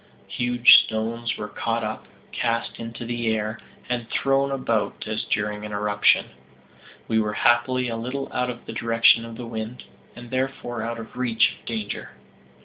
[0.29, 5.71] Huge stones were caught up, cast into the air, and thrown about as during an
[5.71, 6.25] eruption.
[7.07, 9.83] We were happily a little out of the direction of the wind,
[10.15, 12.13] and therefore out of reach of danger.